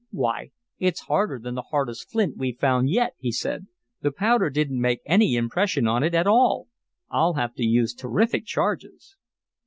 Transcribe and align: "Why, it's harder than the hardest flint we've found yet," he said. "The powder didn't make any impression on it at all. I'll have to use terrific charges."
"Why, 0.09 0.49
it's 0.79 1.01
harder 1.01 1.37
than 1.37 1.53
the 1.53 1.61
hardest 1.61 2.09
flint 2.09 2.35
we've 2.35 2.57
found 2.57 2.89
yet," 2.89 3.13
he 3.19 3.31
said. 3.31 3.67
"The 4.01 4.11
powder 4.11 4.49
didn't 4.49 4.81
make 4.81 5.01
any 5.05 5.35
impression 5.35 5.85
on 5.87 6.01
it 6.01 6.15
at 6.15 6.25
all. 6.25 6.69
I'll 7.11 7.33
have 7.33 7.53
to 7.57 7.63
use 7.63 7.93
terrific 7.93 8.43
charges." 8.47 9.15